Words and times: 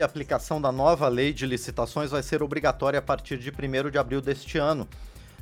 A 0.00 0.04
aplicação 0.04 0.60
da 0.60 0.70
nova 0.70 1.08
lei 1.08 1.32
de 1.32 1.44
licitações 1.44 2.12
vai 2.12 2.22
ser 2.22 2.40
obrigatória 2.40 3.00
a 3.00 3.02
partir 3.02 3.36
de 3.36 3.50
1 3.50 3.90
de 3.90 3.98
abril 3.98 4.20
deste 4.20 4.56
ano. 4.56 4.86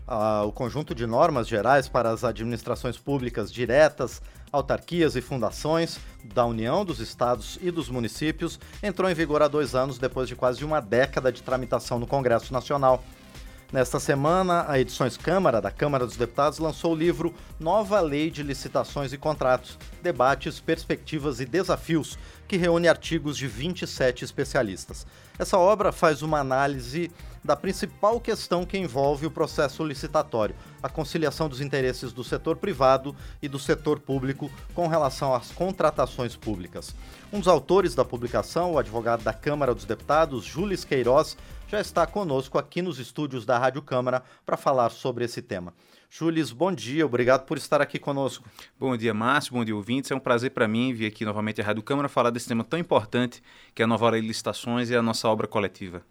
Ah, 0.08 0.44
o 0.46 0.50
conjunto 0.50 0.94
de 0.94 1.04
normas 1.04 1.46
gerais 1.46 1.90
para 1.90 2.08
as 2.08 2.24
administrações 2.24 2.96
públicas 2.96 3.52
diretas, 3.52 4.22
autarquias 4.50 5.14
e 5.14 5.20
fundações 5.20 5.98
da 6.24 6.46
União, 6.46 6.86
dos 6.86 7.00
estados 7.00 7.58
e 7.60 7.70
dos 7.70 7.90
municípios 7.90 8.58
entrou 8.82 9.10
em 9.10 9.14
vigor 9.14 9.42
há 9.42 9.48
dois 9.48 9.74
anos, 9.74 9.98
depois 9.98 10.26
de 10.26 10.34
quase 10.34 10.64
uma 10.64 10.80
década 10.80 11.30
de 11.30 11.42
tramitação 11.42 11.98
no 11.98 12.06
Congresso 12.06 12.50
Nacional. 12.50 13.04
Nesta 13.72 13.98
semana, 13.98 14.64
a 14.68 14.78
Edições 14.78 15.16
Câmara, 15.16 15.60
da 15.60 15.72
Câmara 15.72 16.06
dos 16.06 16.16
Deputados, 16.16 16.60
lançou 16.60 16.92
o 16.92 16.96
livro 16.96 17.34
Nova 17.58 18.00
Lei 18.00 18.30
de 18.30 18.44
Licitações 18.44 19.12
e 19.12 19.18
Contratos: 19.18 19.76
Debates, 20.00 20.60
Perspectivas 20.60 21.40
e 21.40 21.44
Desafios, 21.44 22.16
que 22.46 22.56
reúne 22.56 22.86
artigos 22.86 23.36
de 23.36 23.48
27 23.48 24.24
especialistas. 24.24 25.04
Essa 25.36 25.58
obra 25.58 25.90
faz 25.90 26.22
uma 26.22 26.38
análise 26.38 27.10
da 27.42 27.56
principal 27.56 28.20
questão 28.20 28.64
que 28.64 28.78
envolve 28.78 29.26
o 29.26 29.30
processo 29.30 29.84
licitatório, 29.84 30.54
a 30.82 30.88
conciliação 30.88 31.48
dos 31.48 31.60
interesses 31.60 32.12
do 32.12 32.24
setor 32.24 32.56
privado 32.56 33.14
e 33.42 33.48
do 33.48 33.58
setor 33.58 34.00
público 34.00 34.50
com 34.74 34.86
relação 34.86 35.34
às 35.34 35.50
contratações 35.50 36.36
públicas. 36.36 36.94
Um 37.32 37.38
dos 37.38 37.48
autores 37.48 37.94
da 37.94 38.04
publicação, 38.04 38.72
o 38.72 38.78
advogado 38.78 39.22
da 39.22 39.32
Câmara 39.32 39.74
dos 39.74 39.84
Deputados, 39.84 40.44
Júlio 40.44 40.76
Queiroz, 40.86 41.36
já 41.68 41.80
está 41.80 42.06
conosco 42.06 42.58
aqui 42.58 42.80
nos 42.80 42.98
estúdios 42.98 43.44
da 43.44 43.58
Rádio 43.58 43.82
Câmara 43.82 44.22
para 44.44 44.56
falar 44.56 44.90
sobre 44.90 45.24
esse 45.24 45.42
tema. 45.42 45.74
Jules, 46.08 46.52
bom 46.52 46.72
dia, 46.72 47.04
obrigado 47.04 47.44
por 47.44 47.58
estar 47.58 47.80
aqui 47.80 47.98
conosco. 47.98 48.48
Bom 48.78 48.96
dia, 48.96 49.12
Márcio, 49.12 49.52
bom 49.52 49.64
dia, 49.64 49.74
ouvintes. 49.74 50.10
É 50.10 50.14
um 50.14 50.20
prazer 50.20 50.52
para 50.52 50.68
mim 50.68 50.94
vir 50.94 51.06
aqui 51.06 51.24
novamente 51.24 51.60
à 51.60 51.64
Rádio 51.64 51.82
Câmara 51.82 52.08
falar 52.08 52.30
desse 52.30 52.46
tema 52.46 52.62
tão 52.62 52.78
importante 52.78 53.42
que 53.74 53.82
é 53.82 53.84
a 53.84 53.88
nova 53.88 54.08
lei 54.10 54.20
de 54.20 54.28
licitações 54.28 54.90
e 54.90 54.96
a 54.96 55.02
nossa 55.02 55.28
obra 55.28 55.48
coletiva. 55.48 56.02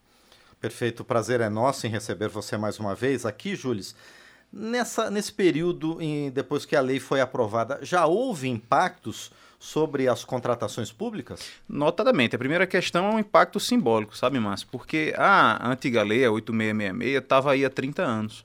Perfeito, 0.60 1.02
o 1.02 1.05
prazer 1.05 1.40
é 1.40 1.49
nosso 1.49 1.88
em 1.88 1.90
receber 1.90 2.27
você 2.27 2.57
mais 2.57 2.77
uma 2.77 2.94
vez 2.94 3.26
aqui, 3.26 3.55
Jules. 3.55 3.96
Nessa, 4.51 5.10
nesse 5.10 5.34
período, 5.34 6.01
em, 6.01 6.29
depois 6.32 6.65
que 6.65 6.76
a 6.76 6.82
lei 6.82 6.99
foi 6.99 7.20
aprovada, 7.20 7.79
já 7.82 8.05
houve 8.05 8.48
impactos 8.48 9.32
sobre 9.60 10.07
as 10.07 10.24
contratações 10.24 10.91
públicas? 10.91 11.49
Notadamente. 11.68 12.35
A 12.35 12.40
primeira 12.40 12.68
questão 12.68 13.05
é 13.05 13.16
um 13.16 13.20
impacto 13.20 13.60
simbólico, 13.60 14.16
sabe, 14.16 14.40
Márcio? 14.40 14.68
Porque 14.71 15.13
a 15.18 15.70
antiga 15.70 16.04
lei, 16.04 16.23
a 16.23 16.32
8666, 16.32 17.23
estava 17.23 17.51
aí 17.51 17.66
há 17.66 17.70
30 17.70 18.04
anos. 18.04 18.43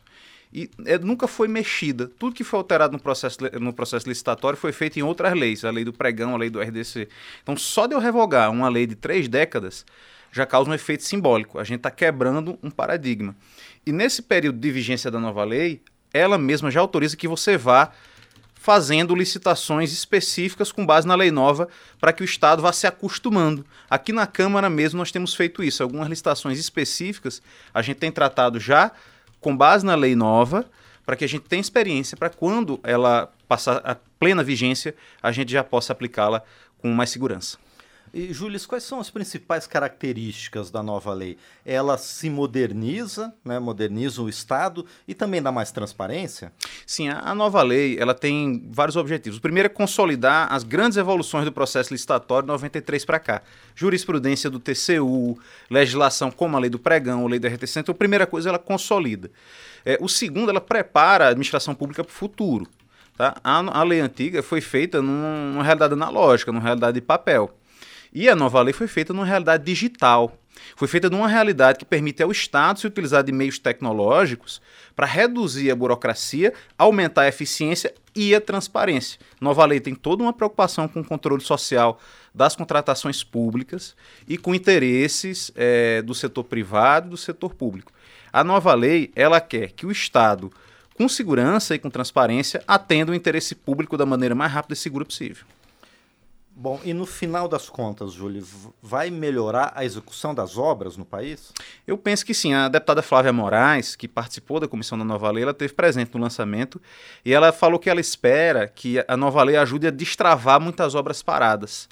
E 0.52 0.68
é, 0.84 0.98
nunca 0.98 1.28
foi 1.28 1.46
mexida. 1.46 2.10
Tudo 2.18 2.34
que 2.34 2.42
foi 2.42 2.58
alterado 2.58 2.92
no 2.92 2.98
processo, 2.98 3.38
no 3.60 3.72
processo 3.72 4.08
licitatório 4.08 4.58
foi 4.58 4.72
feito 4.72 4.98
em 4.98 5.02
outras 5.02 5.32
leis, 5.32 5.64
a 5.64 5.70
lei 5.70 5.84
do 5.84 5.92
pregão, 5.92 6.34
a 6.34 6.38
lei 6.38 6.50
do 6.50 6.60
RDC. 6.60 7.08
Então, 7.42 7.56
só 7.56 7.86
de 7.86 7.94
eu 7.94 8.00
revogar 8.00 8.50
uma 8.50 8.68
lei 8.68 8.86
de 8.86 8.96
três 8.96 9.28
décadas 9.28 9.84
já 10.32 10.46
causa 10.46 10.70
um 10.70 10.74
efeito 10.74 11.04
simbólico. 11.04 11.58
A 11.58 11.64
gente 11.64 11.78
está 11.78 11.90
quebrando 11.90 12.58
um 12.62 12.70
paradigma. 12.70 13.34
E 13.86 13.92
nesse 13.92 14.22
período 14.22 14.58
de 14.58 14.70
vigência 14.70 15.10
da 15.10 15.20
nova 15.20 15.44
lei, 15.44 15.82
ela 16.12 16.36
mesma 16.36 16.70
já 16.70 16.80
autoriza 16.80 17.16
que 17.16 17.28
você 17.28 17.56
vá 17.56 17.92
fazendo 18.54 19.14
licitações 19.14 19.90
específicas 19.90 20.70
com 20.70 20.84
base 20.84 21.06
na 21.06 21.14
lei 21.14 21.30
nova 21.30 21.66
para 21.98 22.12
que 22.12 22.22
o 22.22 22.24
Estado 22.24 22.60
vá 22.60 22.72
se 22.72 22.86
acostumando. 22.86 23.64
Aqui 23.88 24.12
na 24.12 24.26
Câmara 24.26 24.68
mesmo 24.68 24.98
nós 24.98 25.10
temos 25.10 25.32
feito 25.34 25.62
isso. 25.62 25.82
Algumas 25.82 26.08
licitações 26.08 26.58
específicas 26.58 27.40
a 27.72 27.80
gente 27.80 27.96
tem 27.96 28.12
tratado 28.12 28.60
já 28.60 28.92
com 29.40 29.56
base 29.56 29.84
na 29.84 29.94
lei 29.94 30.14
nova 30.14 30.66
para 31.04 31.16
que 31.16 31.24
a 31.24 31.28
gente 31.28 31.42
tenha 31.42 31.60
experiência 31.60 32.16
para 32.16 32.30
quando 32.30 32.78
ela 32.82 33.32
passar 33.48 33.80
a 33.84 33.96
plena 34.18 34.44
vigência 34.44 34.94
a 35.22 35.32
gente 35.32 35.50
já 35.50 35.64
possa 35.64 35.92
aplicá-la 35.92 36.42
com 36.78 36.88
mais 36.92 37.10
segurança. 37.10 37.58
E, 38.12 38.32
Júlio, 38.32 38.60
quais 38.66 38.82
são 38.82 38.98
as 38.98 39.08
principais 39.08 39.68
características 39.68 40.68
da 40.70 40.82
nova 40.82 41.14
lei? 41.14 41.38
Ela 41.64 41.96
se 41.96 42.28
moderniza, 42.28 43.32
né, 43.44 43.58
moderniza 43.60 44.20
o 44.20 44.28
Estado 44.28 44.84
e 45.06 45.14
também 45.14 45.40
dá 45.40 45.52
mais 45.52 45.70
transparência? 45.70 46.52
Sim, 46.84 47.08
a, 47.08 47.32
nova 47.34 47.62
lei 47.62 47.96
ela 48.00 48.12
tem 48.12 48.68
vários 48.70 48.96
objetivos. 48.96 49.38
O 49.38 49.40
primeiro 49.40 49.66
é 49.66 49.68
consolidar 49.68 50.52
as 50.52 50.64
grandes 50.64 50.98
evoluções 50.98 51.44
do 51.44 51.52
processo 51.52 51.92
licitatório 51.92 52.46
de 52.46 52.52
93 52.52 53.04
para 53.04 53.20
cá. 53.20 53.42
Jurisprudência 53.76 54.50
do 54.50 54.58
TCU, 54.58 55.38
legislação 55.70 56.32
como 56.32 56.56
a 56.56 56.60
lei 56.60 56.70
do 56.70 56.80
pregão, 56.80 57.26
a 57.26 57.28
lei 57.28 57.38
do 57.38 57.46
RTC. 57.46 57.78
Então, 57.78 57.92
a 57.92 57.98
primeira 57.98 58.26
coisa, 58.26 58.48
ela 58.48 58.58
consolida. 58.58 59.30
É, 59.84 59.96
o 60.00 60.08
segundo, 60.08 60.50
ela 60.50 60.60
prepara 60.60 61.26
a 61.26 61.28
administração 61.28 61.76
pública 61.76 62.02
para 62.02 62.10
o 62.10 62.14
futuro. 62.14 62.66
Tá? 63.16 63.36
A, 63.44 63.80
a 63.80 63.82
lei 63.84 64.00
antiga 64.00 64.42
foi 64.42 64.60
feita 64.60 65.00
num, 65.00 65.52
numa 65.52 65.62
realidade 65.62 65.92
analógica, 65.92 66.50
numa 66.50 66.62
realidade 66.62 66.94
de 66.94 67.00
papel. 67.00 67.54
E 68.12 68.28
a 68.28 68.34
nova 68.34 68.60
lei 68.60 68.72
foi 68.72 68.88
feita 68.88 69.12
numa 69.12 69.24
realidade 69.24 69.64
digital. 69.64 70.36
Foi 70.76 70.88
feita 70.88 71.08
numa 71.08 71.28
realidade 71.28 71.78
que 71.78 71.84
permite 71.84 72.22
ao 72.22 72.30
Estado 72.30 72.80
se 72.80 72.86
utilizar 72.86 73.22
de 73.22 73.32
meios 73.32 73.58
tecnológicos 73.58 74.60
para 74.96 75.06
reduzir 75.06 75.70
a 75.70 75.76
burocracia, 75.76 76.52
aumentar 76.76 77.22
a 77.22 77.28
eficiência 77.28 77.94
e 78.14 78.34
a 78.34 78.40
transparência. 78.40 79.18
Nova 79.40 79.64
lei 79.64 79.80
tem 79.80 79.94
toda 79.94 80.22
uma 80.22 80.32
preocupação 80.32 80.88
com 80.88 81.00
o 81.00 81.04
controle 81.04 81.42
social 81.42 82.00
das 82.34 82.56
contratações 82.56 83.22
públicas 83.22 83.94
e 84.28 84.36
com 84.36 84.54
interesses 84.54 85.52
é, 85.54 86.02
do 86.02 86.14
setor 86.14 86.44
privado 86.44 87.06
e 87.06 87.10
do 87.10 87.16
setor 87.16 87.54
público. 87.54 87.92
A 88.32 88.44
nova 88.44 88.74
lei 88.74 89.10
ela 89.14 89.40
quer 89.40 89.72
que 89.72 89.86
o 89.86 89.90
Estado, 89.90 90.52
com 90.94 91.08
segurança 91.08 91.74
e 91.74 91.78
com 91.78 91.90
transparência, 91.90 92.62
atenda 92.66 93.12
o 93.12 93.14
interesse 93.14 93.54
público 93.54 93.96
da 93.96 94.06
maneira 94.06 94.34
mais 94.34 94.52
rápida 94.52 94.74
e 94.74 94.76
segura 94.76 95.04
possível. 95.04 95.44
Bom, 96.62 96.78
e 96.84 96.92
no 96.92 97.06
final 97.06 97.48
das 97.48 97.70
contas, 97.70 98.12
Júlio, 98.12 98.46
vai 98.82 99.08
melhorar 99.08 99.72
a 99.74 99.82
execução 99.82 100.34
das 100.34 100.58
obras 100.58 100.94
no 100.94 101.06
país? 101.06 101.54
Eu 101.86 101.96
penso 101.96 102.22
que 102.22 102.34
sim. 102.34 102.52
A 102.52 102.68
deputada 102.68 103.00
Flávia 103.00 103.32
Moraes, 103.32 103.96
que 103.96 104.06
participou 104.06 104.60
da 104.60 104.68
comissão 104.68 104.98
da 104.98 105.02
nova 105.02 105.30
lei, 105.30 105.42
ela 105.42 105.52
esteve 105.52 105.72
presente 105.72 106.12
no 106.12 106.20
lançamento 106.20 106.78
e 107.24 107.32
ela 107.32 107.50
falou 107.50 107.78
que 107.78 107.88
ela 107.88 107.98
espera 107.98 108.68
que 108.68 109.02
a 109.08 109.16
nova 109.16 109.42
lei 109.42 109.56
ajude 109.56 109.86
a 109.86 109.90
destravar 109.90 110.60
muitas 110.60 110.94
obras 110.94 111.22
paradas. 111.22 111.88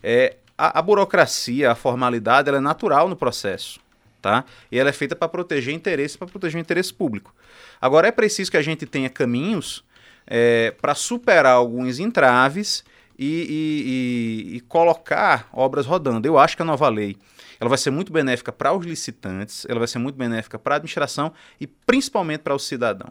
É, 0.00 0.36
a, 0.56 0.78
a 0.78 0.80
burocracia, 0.80 1.72
a 1.72 1.74
formalidade, 1.74 2.48
ela 2.48 2.58
é 2.58 2.60
natural 2.60 3.08
no 3.08 3.16
processo. 3.16 3.80
Tá? 4.22 4.44
E 4.70 4.78
ela 4.78 4.90
é 4.90 4.92
feita 4.92 5.16
para 5.16 5.26
proteger 5.26 5.74
interesse, 5.74 6.16
para 6.16 6.28
proteger 6.28 6.56
o 6.56 6.62
interesse 6.62 6.94
público. 6.94 7.34
Agora 7.80 8.06
é 8.06 8.12
preciso 8.12 8.48
que 8.48 8.56
a 8.56 8.62
gente 8.62 8.86
tenha 8.86 9.10
caminhos 9.10 9.84
é, 10.24 10.70
para 10.80 10.94
superar 10.94 11.54
alguns 11.54 11.98
entraves 11.98 12.84
e, 13.18 14.52
e, 14.52 14.56
e, 14.56 14.60
colocar 14.60 15.48
obras 15.52 15.86
rodando. 15.86 16.26
Eu 16.26 16.38
acho 16.38 16.56
que 16.56 16.62
a 16.62 16.64
nova 16.64 16.88
lei 16.88 17.16
ela 17.60 17.68
vai 17.68 17.78
ser 17.78 17.90
muito 17.90 18.12
benéfica 18.12 18.52
para 18.52 18.72
os 18.72 18.84
licitantes, 18.84 19.64
ela 19.68 19.78
vai 19.78 19.88
ser 19.88 19.98
muito 19.98 20.16
benéfica 20.16 20.58
para 20.58 20.74
a 20.74 20.76
administração 20.76 21.32
e 21.60 21.66
principalmente 21.66 22.40
para 22.40 22.54
o 22.54 22.58
cidadão. 22.58 23.10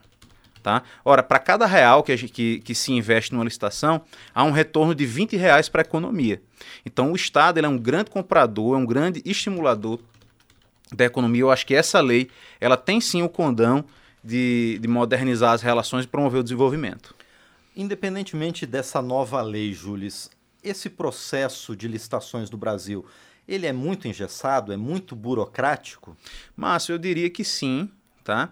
Tá? 0.62 0.81
Ora, 1.03 1.22
para 1.22 1.40
cada 1.40 1.66
real 1.66 2.03
que, 2.03 2.16
que, 2.16 2.59
que, 2.59 2.74
se 2.74 2.94
investe 2.94 3.34
numa 3.34 3.44
licitação, 3.44 4.02
há 4.34 4.46
um 4.46 4.52
retorno 4.52 4.96
de 4.96 5.06
20 5.06 5.36
reais 5.36 5.68
para 5.68 5.81
a 5.81 5.84
economia. 5.84 6.42
Então, 6.86 7.12
o 7.12 7.16
Estado 7.18 7.58
ele 7.58 7.68
é 7.68 7.69
um 7.69 7.78
grande 7.78 8.09
comprador, 8.09 8.78
é 8.78 8.80
um 8.80 8.86
grande 8.86 9.22
estimulador 9.25 10.00
da 10.90 11.03
economia. 11.03 11.42
Eu 11.42 11.52
acho 11.52 11.66
que 11.66 11.75
essa 11.75 12.00
lei 12.00 12.30
ela 12.62 12.78
tem 12.78 13.02
sim 13.02 13.22
o 13.24 13.28
condão 13.28 13.84
de, 14.24 14.80
de 14.80 14.88
modernizar 14.88 15.52
as 15.52 15.62
relações 15.62 16.06
e 16.06 16.08
promover 16.08 16.40
o 16.40 16.44
desenvolvimento. 16.44 17.13
Independentemente 17.76 18.66
dessa 18.66 19.02
nova 19.02 19.42
lei, 19.42 19.74
Jules, 19.74 20.30
esse 20.64 20.90
processo 20.90 21.76
de 21.76 21.88
licitações 21.88 22.50
do 22.50 22.58
Brasil, 22.58 23.06
ele 23.48 23.66
é 23.66 23.74
muito 23.74 24.08
engessado, 24.08 24.72
é 24.72 24.78
muito 24.78 25.16
burocrático? 25.16 26.16
Márcio, 26.56 26.94
eu 26.94 26.98
diria 26.98 27.30
que 27.30 27.44
sim, 27.44 27.90
tá? 28.24 28.50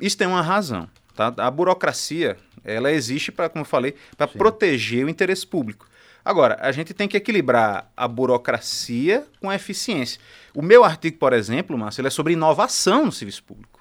Isso 0.00 0.16
tem 0.16 0.26
uma 0.26 0.40
razão, 0.40 0.88
tá? 1.14 1.34
A 1.36 1.50
burocracia, 1.50 2.38
ela 2.64 2.90
existe 2.92 3.32
para, 3.32 3.48
como 3.48 3.62
eu 3.62 3.68
falei, 3.68 3.94
para 4.16 4.28
proteger 4.28 5.04
o 5.04 5.10
interesse 5.10 5.46
público. 5.46 5.88
Agora, 6.24 6.56
a 6.60 6.70
gente 6.70 6.94
tem 6.94 7.08
que 7.08 7.16
equilibrar 7.16 7.90
a 7.96 8.06
burocracia 8.06 9.26
com 9.40 9.50
a 9.50 9.54
eficiência. 9.54 10.20
O 10.54 10.62
meu 10.62 10.84
artigo, 10.84 11.18
por 11.18 11.32
exemplo, 11.32 11.76
Márcio, 11.76 12.00
ele 12.02 12.08
é 12.08 12.10
sobre 12.10 12.34
inovação 12.34 13.06
no 13.06 13.12
serviço 13.12 13.42
público. 13.42 13.79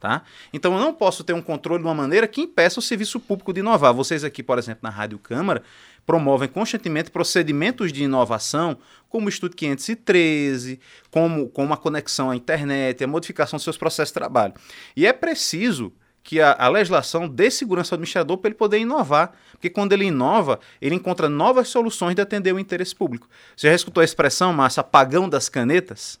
Tá? 0.00 0.22
Então 0.52 0.74
eu 0.74 0.78
não 0.78 0.94
posso 0.94 1.24
ter 1.24 1.32
um 1.32 1.42
controle 1.42 1.82
de 1.82 1.88
uma 1.88 1.94
maneira 1.94 2.28
que 2.28 2.40
impeça 2.40 2.78
o 2.78 2.82
serviço 2.82 3.18
público 3.18 3.52
de 3.52 3.58
inovar. 3.58 3.92
Vocês 3.92 4.22
aqui, 4.22 4.44
por 4.44 4.56
exemplo, 4.56 4.80
na 4.84 4.90
Rádio 4.90 5.18
Câmara, 5.18 5.64
promovem 6.06 6.48
constantemente 6.48 7.10
procedimentos 7.10 7.92
de 7.92 8.04
inovação, 8.04 8.78
como 9.08 9.26
o 9.26 9.28
Estudo 9.28 9.56
513, 9.56 10.78
como, 11.10 11.48
como 11.48 11.74
a 11.74 11.76
conexão 11.76 12.30
à 12.30 12.36
internet, 12.36 13.02
a 13.02 13.08
modificação 13.08 13.56
dos 13.56 13.64
seus 13.64 13.76
processos 13.76 14.10
de 14.10 14.14
trabalho. 14.14 14.54
E 14.96 15.04
é 15.04 15.12
preciso 15.12 15.92
que 16.22 16.40
a, 16.40 16.52
a 16.52 16.68
legislação 16.68 17.26
dê 17.26 17.50
segurança 17.50 17.94
ao 17.94 17.96
administrador 17.96 18.38
para 18.38 18.50
ele 18.50 18.54
poder 18.54 18.78
inovar. 18.78 19.32
Porque 19.52 19.70
quando 19.70 19.94
ele 19.94 20.04
inova, 20.04 20.60
ele 20.80 20.94
encontra 20.94 21.28
novas 21.28 21.68
soluções 21.68 22.14
de 22.14 22.20
atender 22.20 22.54
o 22.54 22.58
interesse 22.58 22.94
público. 22.94 23.28
Você 23.56 23.68
já 23.68 23.74
escutou 23.74 24.00
a 24.00 24.04
expressão, 24.04 24.52
Márcia, 24.52 24.82
apagão 24.82 25.28
das 25.28 25.48
canetas? 25.48 26.20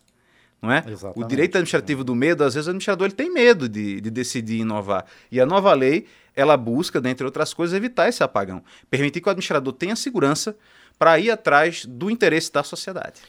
Não 0.60 0.72
é? 0.72 0.84
Exatamente. 0.86 1.24
O 1.24 1.28
direito 1.28 1.56
administrativo 1.56 2.02
do 2.02 2.14
medo, 2.14 2.42
às 2.42 2.54
vezes 2.54 2.66
o 2.66 2.70
administrador 2.70 3.06
ele 3.06 3.14
tem 3.14 3.32
medo 3.32 3.68
de, 3.68 4.00
de 4.00 4.10
decidir 4.10 4.58
inovar. 4.60 5.04
E 5.30 5.40
a 5.40 5.46
nova 5.46 5.72
lei, 5.72 6.06
ela 6.34 6.56
busca, 6.56 7.00
dentre 7.00 7.24
outras 7.24 7.54
coisas, 7.54 7.76
evitar 7.76 8.08
esse 8.08 8.22
apagão. 8.22 8.62
Permitir 8.90 9.20
que 9.20 9.28
o 9.28 9.30
administrador 9.30 9.72
tenha 9.72 9.94
segurança 9.94 10.56
para 10.98 11.18
ir 11.18 11.30
atrás 11.30 11.84
do 11.86 12.10
interesse 12.10 12.52
da 12.52 12.62
sociedade. 12.62 13.20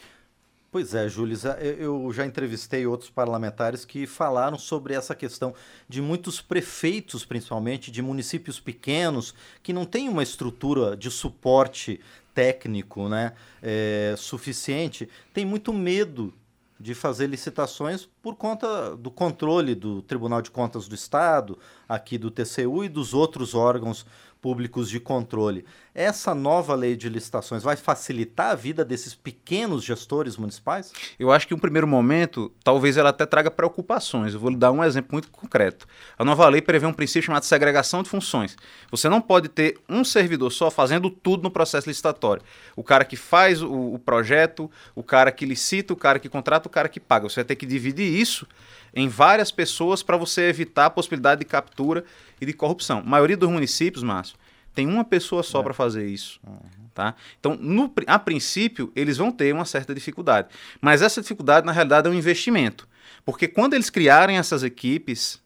Pois 0.72 0.94
é, 0.94 1.10
Júlio, 1.10 1.36
eu 1.80 2.12
já 2.14 2.28
entrevistei 2.28 2.86
outros 2.86 3.10
parlamentares 3.10 3.86
que 3.86 4.06
falaram 4.06 4.58
sobre 4.58 4.94
essa 4.94 5.16
questão 5.16 5.54
de 5.88 6.00
muitos 6.00 6.42
prefeitos, 6.42 7.26
principalmente 7.26 7.90
de 7.90 8.04
municípios 8.04 8.60
pequenos, 8.60 9.34
que 9.64 9.74
não 9.74 9.84
têm 9.84 10.08
uma 10.08 10.22
estrutura 10.22 10.96
de 10.96 11.10
suporte 11.10 12.00
técnico 12.36 13.10
né, 13.10 13.34
é, 13.64 14.14
suficiente, 14.16 15.10
tem 15.34 15.44
muito 15.44 15.74
medo 15.74 16.32
de 16.80 16.96
fazer 16.96 17.28
licitações 17.28 18.10
por 18.22 18.36
conta 18.36 18.96
do 18.98 19.10
controle 19.10 19.76
do 19.76 20.02
Tribunal 20.02 20.42
de 20.42 20.52
Contas 20.52 20.88
do 20.88 20.96
Estado, 20.96 21.58
aqui 21.88 22.18
do 22.18 22.30
TCU 22.30 22.84
e 22.84 22.90
dos 22.90 23.14
outros 23.14 23.56
órgãos 23.56 24.06
públicos 24.42 24.90
de 24.90 25.00
controle. 25.00 25.66
Essa 25.94 26.34
nova 26.34 26.74
lei 26.76 26.96
de 26.96 27.10
licitações 27.10 27.62
vai 27.62 27.76
facilitar 27.76 28.52
a 28.52 28.56
vida 28.56 28.86
desses 28.86 29.14
pequenos 29.14 29.84
gestores 29.84 30.38
municipais? 30.38 30.94
Eu 31.20 31.32
acho 31.32 31.48
que, 31.48 31.54
em 31.54 31.58
um 31.58 31.60
primeiro 31.60 31.88
momento, 31.88 32.54
talvez 32.64 32.96
ela 32.96 33.10
até 33.10 33.26
traga 33.26 33.52
preocupações. 33.52 34.34
Eu 34.34 34.40
vou 34.40 34.50
lhe 34.50 34.56
dar 34.56 34.72
um 34.72 34.84
exemplo 34.84 35.10
muito 35.12 35.30
concreto. 35.30 35.86
A 36.18 36.24
nova 36.24 36.48
lei 36.48 36.62
prevê 36.62 36.86
um 36.86 36.94
princípio 36.94 37.24
chamado 37.24 37.44
segregação 37.44 38.02
de 38.02 38.10
funções. 38.10 38.56
Você 38.90 39.10
não 39.10 39.20
pode 39.20 39.50
ter 39.50 39.78
um 39.90 40.04
servidor 40.06 40.52
só 40.52 40.72
fazendo 40.72 41.10
tudo 41.10 41.44
no 41.44 41.52
processo 41.52 41.90
licitatório. 41.90 42.44
O 42.76 42.84
cara 42.84 43.04
que 43.04 43.18
faz 43.18 43.62
o, 43.62 43.94
o 43.94 44.00
projeto, 44.00 44.72
o 44.96 45.04
cara 45.04 45.32
que 45.32 45.46
licita, 45.46 45.92
o 45.92 45.98
cara 45.98 46.18
que 46.18 46.30
contrata, 46.30 46.68
o 46.68 46.72
cara 46.72 46.88
que 46.88 47.00
paga. 47.00 47.28
Você 47.28 47.36
vai 47.36 47.46
ter 47.46 47.56
que 47.56 47.66
dividir 47.66 48.09
isso 48.10 48.48
em 48.94 49.08
várias 49.08 49.52
pessoas 49.52 50.02
para 50.04 50.18
você 50.18 50.44
evitar 50.50 50.88
a 50.88 50.90
possibilidade 50.90 51.40
de 51.40 51.46
captura 51.46 52.04
e 52.42 52.46
de 52.46 52.54
corrupção. 52.54 53.00
A 53.00 53.04
maioria 53.04 53.38
dos 53.38 53.50
municípios, 53.50 54.04
Márcio, 54.04 54.36
tem 54.74 54.88
uma 54.88 55.04
pessoa 55.04 55.44
só 55.44 55.62
é. 55.62 55.64
para 55.64 55.74
fazer 55.74 56.08
isso. 56.08 56.40
Uhum. 56.46 56.60
Tá? 56.94 57.16
Então, 57.40 57.56
no, 57.56 57.94
a 58.08 58.20
princípio, 58.20 58.92
eles 58.96 59.18
vão 59.18 59.32
ter 59.32 59.54
uma 59.54 59.66
certa 59.66 59.94
dificuldade. 59.94 60.50
Mas 60.82 61.02
essa 61.02 61.22
dificuldade, 61.22 61.66
na 61.66 61.72
realidade, 61.72 62.08
é 62.08 62.12
um 62.12 62.14
investimento. 62.14 62.88
Porque 63.24 63.48
quando 63.48 63.74
eles 63.74 63.90
criarem 63.90 64.38
essas 64.38 64.64
equipes, 64.64 65.42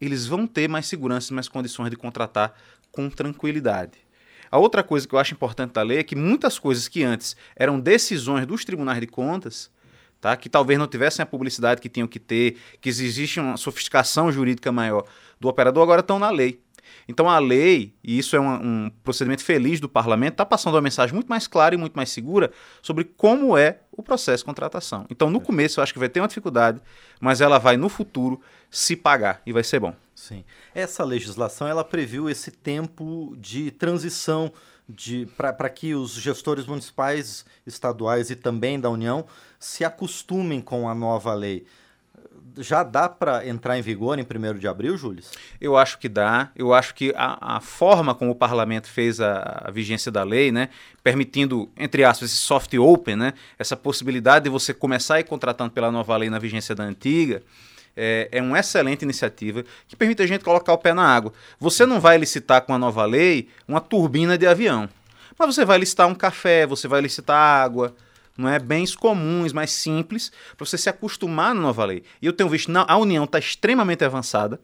eles 0.00 0.26
vão 0.26 0.46
ter 0.46 0.68
mais 0.68 0.86
segurança 0.86 1.32
e 1.32 1.34
mais 1.34 1.48
condições 1.48 1.90
de 1.90 1.96
contratar 1.96 2.54
com 2.90 3.08
tranquilidade. 3.08 3.98
A 4.50 4.58
outra 4.58 4.82
coisa 4.82 5.06
que 5.06 5.14
eu 5.14 5.18
acho 5.18 5.34
importante 5.34 5.72
da 5.72 5.82
lei 5.82 5.98
é 5.98 6.02
que 6.02 6.16
muitas 6.16 6.58
coisas 6.58 6.88
que 6.88 7.04
antes 7.04 7.36
eram 7.54 7.78
decisões 7.78 8.46
dos 8.46 8.64
tribunais 8.64 9.00
de 9.00 9.06
contas, 9.06 9.70
tá? 10.20 10.36
que 10.36 10.48
talvez 10.48 10.78
não 10.78 10.86
tivessem 10.86 11.22
a 11.22 11.26
publicidade 11.26 11.80
que 11.80 11.88
tinham 11.88 12.08
que 12.08 12.18
ter, 12.18 12.58
que 12.80 12.88
existe 12.88 13.40
uma 13.40 13.56
sofisticação 13.56 14.30
jurídica 14.30 14.70
maior 14.72 15.04
do 15.40 15.48
operador, 15.48 15.82
agora 15.82 16.00
estão 16.00 16.18
na 16.18 16.30
lei. 16.30 16.60
Então 17.06 17.28
a 17.28 17.38
lei, 17.38 17.94
e 18.02 18.18
isso 18.18 18.36
é 18.36 18.40
um, 18.40 18.54
um 18.54 18.90
procedimento 19.02 19.42
feliz 19.42 19.80
do 19.80 19.88
parlamento, 19.88 20.34
está 20.34 20.44
passando 20.44 20.74
uma 20.74 20.82
mensagem 20.82 21.14
muito 21.14 21.28
mais 21.28 21.46
clara 21.46 21.74
e 21.74 21.78
muito 21.78 21.94
mais 21.94 22.10
segura 22.10 22.50
sobre 22.82 23.04
como 23.04 23.56
é 23.56 23.80
o 23.90 24.02
processo 24.02 24.42
de 24.42 24.46
contratação. 24.46 25.06
Então 25.10 25.30
no 25.30 25.40
começo 25.40 25.80
eu 25.80 25.82
acho 25.82 25.92
que 25.92 25.98
vai 25.98 26.08
ter 26.08 26.20
uma 26.20 26.28
dificuldade, 26.28 26.80
mas 27.20 27.40
ela 27.40 27.58
vai 27.58 27.76
no 27.76 27.88
futuro 27.88 28.40
se 28.70 28.94
pagar 28.94 29.40
e 29.46 29.52
vai 29.52 29.64
ser 29.64 29.80
bom. 29.80 29.94
Sim. 30.14 30.44
Essa 30.74 31.04
legislação 31.04 31.66
ela 31.66 31.84
previu 31.84 32.28
esse 32.28 32.50
tempo 32.50 33.34
de 33.38 33.70
transição 33.70 34.52
para 35.36 35.68
que 35.68 35.94
os 35.94 36.12
gestores 36.12 36.66
municipais, 36.66 37.44
estaduais 37.66 38.30
e 38.30 38.36
também 38.36 38.80
da 38.80 38.88
União 38.88 39.26
se 39.58 39.84
acostumem 39.84 40.60
com 40.60 40.88
a 40.88 40.94
nova 40.94 41.34
lei. 41.34 41.66
Já 42.56 42.82
dá 42.82 43.08
para 43.08 43.46
entrar 43.46 43.78
em 43.78 43.82
vigor 43.82 44.18
em 44.18 44.22
1 44.22 44.58
de 44.58 44.66
abril, 44.66 44.96
Júlio? 44.96 45.22
Eu 45.60 45.76
acho 45.76 45.98
que 45.98 46.08
dá. 46.08 46.50
Eu 46.56 46.74
acho 46.74 46.94
que 46.94 47.12
a, 47.16 47.56
a 47.56 47.60
forma 47.60 48.14
como 48.14 48.32
o 48.32 48.34
parlamento 48.34 48.88
fez 48.88 49.20
a, 49.20 49.64
a, 49.66 49.70
vigência 49.70 50.10
da 50.10 50.24
lei, 50.24 50.50
né, 50.50 50.70
permitindo, 51.02 51.70
entre 51.76 52.02
aspas, 52.02 52.30
esse 52.30 52.38
soft 52.38 52.74
open, 52.74 53.14
né, 53.14 53.34
essa 53.58 53.76
possibilidade 53.76 54.44
de 54.44 54.50
você 54.50 54.74
começar 54.74 55.16
a 55.16 55.20
ir 55.20 55.24
contratando 55.24 55.70
pela 55.70 55.92
nova 55.92 56.16
lei 56.16 56.30
na 56.30 56.38
vigência 56.38 56.74
da 56.74 56.82
antiga, 56.82 57.42
é, 57.98 58.28
é 58.30 58.40
uma 58.40 58.60
excelente 58.60 59.02
iniciativa 59.02 59.64
que 59.88 59.96
permite 59.96 60.22
a 60.22 60.26
gente 60.26 60.44
colocar 60.44 60.72
o 60.72 60.78
pé 60.78 60.94
na 60.94 61.02
água. 61.02 61.32
Você 61.58 61.84
não 61.84 62.00
vai 62.00 62.16
licitar 62.16 62.62
com 62.62 62.72
a 62.72 62.78
nova 62.78 63.04
lei 63.04 63.48
uma 63.66 63.80
turbina 63.80 64.38
de 64.38 64.46
avião, 64.46 64.88
mas 65.36 65.54
você 65.54 65.64
vai 65.64 65.78
licitar 65.78 66.06
um 66.06 66.14
café, 66.14 66.64
você 66.64 66.86
vai 66.86 67.00
licitar 67.00 67.36
água, 67.36 67.94
não 68.36 68.48
é 68.48 68.60
bens 68.60 68.94
comuns, 68.94 69.52
mais 69.52 69.72
simples, 69.72 70.30
para 70.56 70.64
você 70.64 70.78
se 70.78 70.88
acostumar 70.88 71.52
na 71.52 71.60
nova 71.60 71.84
lei. 71.84 72.04
E 72.22 72.26
eu 72.26 72.32
tenho 72.32 72.48
visto, 72.48 72.70
a 72.74 72.96
União 72.96 73.24
está 73.24 73.40
extremamente 73.40 74.04
avançada, 74.04 74.60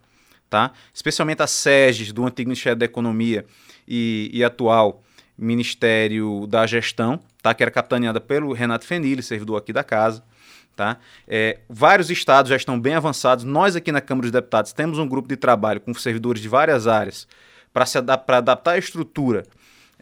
tá? 0.48 0.70
especialmente 0.94 1.42
a 1.42 1.46
SEGES, 1.48 2.12
do 2.12 2.24
antigo 2.24 2.48
Ministério 2.48 2.78
da 2.78 2.84
Economia 2.84 3.44
e, 3.86 4.30
e 4.32 4.44
atual 4.44 5.02
Ministério 5.36 6.46
da 6.46 6.64
Gestão, 6.64 7.18
tá? 7.42 7.52
que 7.52 7.64
era 7.64 7.70
capitaneada 7.70 8.20
pelo 8.20 8.52
Renato 8.52 8.86
Fenili, 8.86 9.24
servidor 9.24 9.56
aqui 9.58 9.72
da 9.72 9.82
casa. 9.82 10.22
Tá? 10.76 10.98
É, 11.28 11.60
vários 11.68 12.10
estados 12.10 12.48
já 12.48 12.56
estão 12.56 12.80
bem 12.80 12.94
avançados. 12.94 13.44
Nós 13.44 13.76
aqui 13.76 13.92
na 13.92 14.00
Câmara 14.00 14.22
dos 14.22 14.32
Deputados 14.32 14.72
temos 14.72 14.98
um 14.98 15.06
grupo 15.06 15.28
de 15.28 15.36
trabalho 15.36 15.80
com 15.80 15.94
servidores 15.94 16.42
de 16.42 16.48
várias 16.48 16.86
áreas 16.86 17.28
para 17.72 17.84
adap 17.84 18.32
adaptar 18.32 18.72
a 18.72 18.78
estrutura 18.78 19.44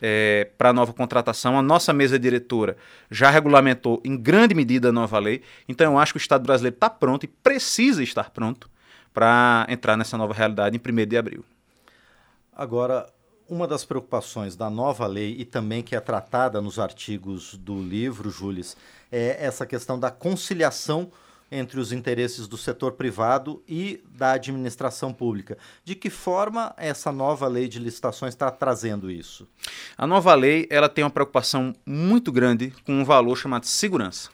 é, 0.00 0.50
para 0.56 0.70
a 0.70 0.72
nova 0.72 0.92
contratação. 0.92 1.58
A 1.58 1.62
nossa 1.62 1.92
mesa 1.92 2.18
diretora 2.18 2.76
já 3.10 3.30
regulamentou 3.30 4.00
em 4.04 4.16
grande 4.16 4.54
medida 4.54 4.88
a 4.88 4.92
nova 4.92 5.18
lei. 5.18 5.42
Então 5.68 5.92
eu 5.92 5.98
acho 5.98 6.12
que 6.12 6.18
o 6.18 6.20
Estado 6.20 6.42
brasileiro 6.42 6.74
está 6.74 6.90
pronto 6.90 7.24
e 7.24 7.28
precisa 7.28 8.02
estar 8.02 8.30
pronto 8.30 8.68
para 9.12 9.66
entrar 9.68 9.96
nessa 9.96 10.16
nova 10.16 10.34
realidade 10.34 10.76
em 10.76 11.02
1 11.02 11.06
de 11.06 11.16
abril. 11.16 11.44
Agora, 12.54 13.06
uma 13.48 13.66
das 13.66 13.84
preocupações 13.84 14.56
da 14.56 14.70
nova 14.70 15.06
lei 15.06 15.36
e 15.38 15.44
também 15.44 15.82
que 15.82 15.94
é 15.94 16.00
tratada 16.00 16.60
nos 16.60 16.78
artigos 16.78 17.54
do 17.54 17.80
livro, 17.80 18.30
Júlio, 18.30 18.64
é 19.12 19.36
essa 19.38 19.66
questão 19.66 20.00
da 20.00 20.10
conciliação 20.10 21.12
entre 21.50 21.78
os 21.78 21.92
interesses 21.92 22.48
do 22.48 22.56
setor 22.56 22.92
privado 22.92 23.62
e 23.68 24.02
da 24.08 24.32
administração 24.32 25.12
pública. 25.12 25.58
De 25.84 25.94
que 25.94 26.08
forma 26.08 26.74
essa 26.78 27.12
nova 27.12 27.46
lei 27.46 27.68
de 27.68 27.78
licitações 27.78 28.32
está 28.32 28.50
trazendo 28.50 29.10
isso? 29.10 29.46
A 29.98 30.06
nova 30.06 30.34
lei 30.34 30.66
ela 30.70 30.88
tem 30.88 31.04
uma 31.04 31.10
preocupação 31.10 31.74
muito 31.84 32.32
grande 32.32 32.72
com 32.86 32.94
um 32.94 33.04
valor 33.04 33.36
chamado 33.36 33.66
segurança. 33.66 34.30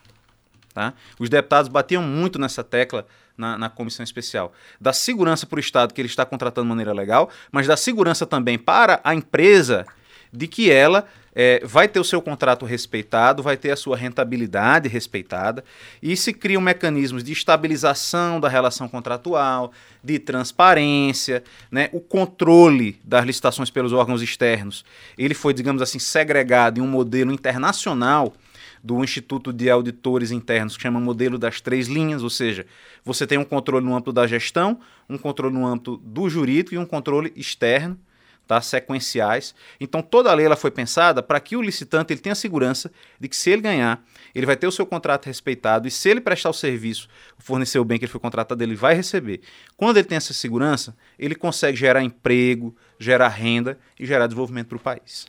Tá? 0.72 0.94
Os 1.18 1.28
deputados 1.28 1.68
batiam 1.68 2.04
muito 2.04 2.38
nessa 2.38 2.62
tecla 2.62 3.04
na, 3.36 3.58
na 3.58 3.68
comissão 3.68 4.04
especial. 4.04 4.52
Da 4.80 4.92
segurança 4.92 5.44
para 5.44 5.56
o 5.56 5.60
Estado 5.60 5.92
que 5.92 6.00
ele 6.00 6.08
está 6.08 6.24
contratando 6.24 6.66
de 6.66 6.68
maneira 6.68 6.92
legal, 6.92 7.30
mas 7.50 7.66
da 7.66 7.76
segurança 7.76 8.24
também 8.26 8.56
para 8.56 9.00
a 9.02 9.12
empresa 9.12 9.84
de 10.32 10.46
que 10.46 10.70
ela 10.70 11.06
é, 11.40 11.60
vai 11.64 11.86
ter 11.86 12.00
o 12.00 12.04
seu 12.04 12.20
contrato 12.20 12.66
respeitado, 12.66 13.44
vai 13.44 13.56
ter 13.56 13.70
a 13.70 13.76
sua 13.76 13.96
rentabilidade 13.96 14.88
respeitada 14.88 15.64
e 16.02 16.16
se 16.16 16.32
criam 16.32 16.60
mecanismos 16.60 17.22
de 17.22 17.32
estabilização 17.32 18.40
da 18.40 18.48
relação 18.48 18.88
contratual, 18.88 19.72
de 20.02 20.18
transparência, 20.18 21.44
né? 21.70 21.90
o 21.92 22.00
controle 22.00 22.98
das 23.04 23.24
licitações 23.24 23.70
pelos 23.70 23.92
órgãos 23.92 24.20
externos. 24.20 24.84
Ele 25.16 25.32
foi, 25.32 25.54
digamos 25.54 25.80
assim, 25.80 26.00
segregado 26.00 26.80
em 26.80 26.82
um 26.82 26.88
modelo 26.88 27.32
internacional 27.32 28.34
do 28.82 29.02
Instituto 29.04 29.52
de 29.52 29.70
Auditores 29.70 30.32
Internos, 30.32 30.76
que 30.76 30.82
chama 30.82 30.98
modelo 30.98 31.38
das 31.38 31.60
três 31.60 31.86
linhas, 31.86 32.22
ou 32.22 32.30
seja, 32.30 32.66
você 33.04 33.26
tem 33.26 33.38
um 33.38 33.44
controle 33.44 33.84
no 33.86 33.94
âmbito 33.94 34.12
da 34.12 34.26
gestão, 34.26 34.80
um 35.08 35.16
controle 35.16 35.54
no 35.54 35.66
âmbito 35.66 35.96
do 35.98 36.28
jurídico 36.28 36.74
e 36.74 36.78
um 36.78 36.86
controle 36.86 37.32
externo 37.36 37.98
tá? 38.48 38.60
sequenciais. 38.62 39.54
Então 39.78 40.00
toda 40.00 40.30
a 40.30 40.34
lei 40.34 40.46
ela 40.46 40.56
foi 40.56 40.70
pensada 40.70 41.22
para 41.22 41.38
que 41.38 41.54
o 41.54 41.62
licitante 41.62 42.12
ele 42.12 42.20
tenha 42.20 42.34
segurança 42.34 42.90
de 43.20 43.28
que 43.28 43.36
se 43.36 43.50
ele 43.50 43.62
ganhar, 43.62 44.02
ele 44.34 44.46
vai 44.46 44.56
ter 44.56 44.66
o 44.66 44.72
seu 44.72 44.86
contrato 44.86 45.26
respeitado 45.26 45.86
e 45.86 45.90
se 45.90 46.08
ele 46.08 46.20
prestar 46.20 46.48
o 46.48 46.54
serviço, 46.54 47.08
fornecer 47.38 47.78
o 47.78 47.84
bem 47.84 47.98
que 47.98 48.06
ele 48.06 48.12
foi 48.12 48.20
contratado, 48.20 48.60
ele 48.64 48.74
vai 48.74 48.94
receber. 48.94 49.42
Quando 49.76 49.98
ele 49.98 50.08
tem 50.08 50.16
essa 50.16 50.32
segurança, 50.32 50.96
ele 51.18 51.34
consegue 51.34 51.76
gerar 51.76 52.02
emprego, 52.02 52.74
gerar 52.98 53.28
renda 53.28 53.78
e 54.00 54.06
gerar 54.06 54.26
desenvolvimento 54.26 54.68
para 54.68 54.76
o 54.76 54.80
país. 54.80 55.26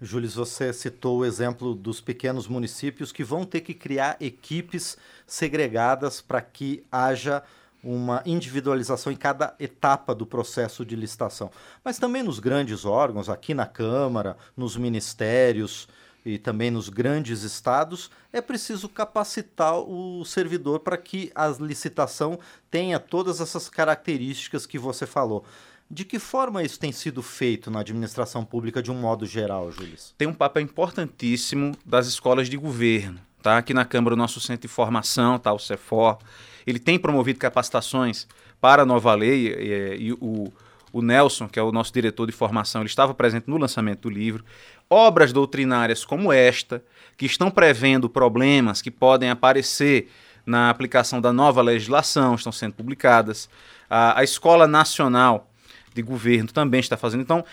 Júlio, 0.00 0.28
você 0.28 0.72
citou 0.72 1.18
o 1.18 1.24
exemplo 1.24 1.74
dos 1.74 2.00
pequenos 2.00 2.48
municípios 2.48 3.12
que 3.12 3.22
vão 3.22 3.44
ter 3.44 3.60
que 3.60 3.72
criar 3.72 4.16
equipes 4.20 4.98
segregadas 5.26 6.20
para 6.20 6.40
que 6.40 6.82
haja 6.90 7.42
uma 7.84 8.22
individualização 8.24 9.12
em 9.12 9.16
cada 9.16 9.54
etapa 9.58 10.14
do 10.14 10.24
processo 10.24 10.84
de 10.84 10.96
licitação. 10.96 11.50
Mas 11.84 11.98
também 11.98 12.22
nos 12.22 12.38
grandes 12.38 12.84
órgãos, 12.84 13.28
aqui 13.28 13.54
na 13.54 13.66
Câmara, 13.66 14.36
nos 14.56 14.76
ministérios 14.76 15.86
e 16.24 16.38
também 16.38 16.70
nos 16.70 16.88
grandes 16.88 17.42
estados, 17.42 18.10
é 18.32 18.40
preciso 18.40 18.88
capacitar 18.88 19.78
o 19.78 20.24
servidor 20.24 20.80
para 20.80 20.96
que 20.96 21.30
a 21.34 21.48
licitação 21.48 22.38
tenha 22.70 22.98
todas 22.98 23.40
essas 23.40 23.68
características 23.68 24.64
que 24.64 24.78
você 24.78 25.06
falou. 25.06 25.44
De 25.90 26.04
que 26.04 26.18
forma 26.18 26.62
isso 26.62 26.80
tem 26.80 26.90
sido 26.90 27.22
feito 27.22 27.70
na 27.70 27.80
administração 27.80 28.42
pública 28.42 28.82
de 28.82 28.90
um 28.90 28.94
modo 28.94 29.26
geral, 29.26 29.70
Júlio? 29.70 29.96
Tem 30.16 30.26
um 30.26 30.32
papel 30.32 30.62
importantíssimo 30.62 31.76
das 31.84 32.06
escolas 32.06 32.48
de 32.48 32.56
governo. 32.56 33.20
Tá? 33.42 33.58
Aqui 33.58 33.74
na 33.74 33.84
Câmara, 33.84 34.14
o 34.14 34.16
nosso 34.16 34.40
centro 34.40 34.62
de 34.62 34.68
formação, 34.68 35.38
tá? 35.38 35.52
o 35.52 35.58
CEFOR, 35.58 36.18
ele 36.66 36.78
tem 36.78 36.98
promovido 36.98 37.38
capacitações 37.38 38.26
para 38.60 38.82
a 38.82 38.86
nova 38.86 39.14
lei 39.14 39.48
e, 39.48 40.06
e 40.06 40.12
o, 40.14 40.52
o 40.92 41.02
Nelson, 41.02 41.48
que 41.48 41.58
é 41.58 41.62
o 41.62 41.72
nosso 41.72 41.92
diretor 41.92 42.26
de 42.26 42.32
formação, 42.32 42.80
ele 42.80 42.88
estava 42.88 43.12
presente 43.12 43.48
no 43.48 43.56
lançamento 43.56 44.02
do 44.02 44.10
livro. 44.10 44.44
obras 44.88 45.32
doutrinárias 45.32 46.04
como 46.04 46.32
esta, 46.32 46.82
que 47.16 47.26
estão 47.26 47.50
prevendo 47.50 48.08
problemas 48.08 48.80
que 48.80 48.90
podem 48.90 49.28
aparecer 49.28 50.08
na 50.46 50.70
aplicação 50.70 51.20
da 51.20 51.32
nova 51.32 51.62
legislação, 51.62 52.34
estão 52.34 52.52
sendo 52.52 52.74
publicadas. 52.74 53.48
A, 53.88 54.20
a 54.20 54.24
Escola 54.24 54.66
Nacional 54.66 55.50
de 55.94 56.02
Governo 56.02 56.50
também 56.50 56.80
está 56.80 56.96
fazendo. 56.96 57.22
Então, 57.22 57.44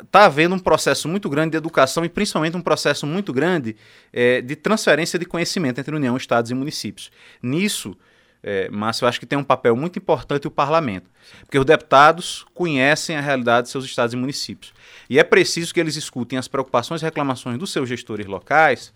está 0.00 0.26
havendo 0.26 0.54
um 0.54 0.58
processo 0.58 1.08
muito 1.08 1.28
grande 1.28 1.52
de 1.52 1.56
educação 1.56 2.04
e 2.04 2.08
principalmente 2.08 2.56
um 2.56 2.60
processo 2.60 3.06
muito 3.06 3.32
grande 3.32 3.76
é, 4.12 4.40
de 4.40 4.54
transferência 4.54 5.18
de 5.18 5.24
conhecimento 5.24 5.80
entre 5.80 5.94
União, 5.94 6.16
Estados 6.16 6.50
e 6.50 6.54
municípios. 6.54 7.10
Nisso, 7.42 7.96
é, 8.42 8.68
Márcio, 8.70 9.04
eu 9.04 9.08
acho 9.08 9.18
que 9.18 9.26
tem 9.26 9.38
um 9.38 9.44
papel 9.44 9.74
muito 9.74 9.98
importante 9.98 10.46
o 10.46 10.50
parlamento, 10.50 11.10
porque 11.40 11.58
os 11.58 11.64
deputados 11.64 12.46
conhecem 12.54 13.16
a 13.16 13.20
realidade 13.20 13.66
de 13.66 13.70
seus 13.70 13.84
estados 13.84 14.14
e 14.14 14.16
municípios. 14.16 14.72
E 15.10 15.18
é 15.18 15.24
preciso 15.24 15.74
que 15.74 15.80
eles 15.80 15.96
escutem 15.96 16.38
as 16.38 16.48
preocupações 16.48 17.02
e 17.02 17.04
reclamações 17.04 17.58
dos 17.58 17.72
seus 17.72 17.88
gestores 17.88 18.26
locais 18.26 18.92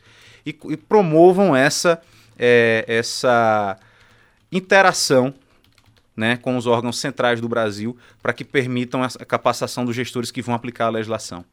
e, 0.46 0.56
e 0.68 0.76
promovam 0.76 1.56
essa, 1.56 2.00
é, 2.38 2.84
essa 2.86 3.76
interação 4.50 5.34
né, 6.16 6.36
com 6.36 6.56
os 6.56 6.66
órgãos 6.66 6.98
centrais 6.98 7.40
do 7.40 7.48
Brasil 7.48 7.96
para 8.22 8.32
que 8.32 8.44
permitam 8.44 9.02
a 9.02 9.08
capacitação 9.24 9.84
dos 9.84 9.96
gestores 9.96 10.30
que 10.30 10.42
vão 10.42 10.54
aplicar 10.54 10.86
a 10.86 10.90
legislação. 10.90 11.44